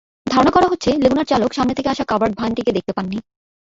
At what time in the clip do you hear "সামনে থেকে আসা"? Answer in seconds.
1.53-2.03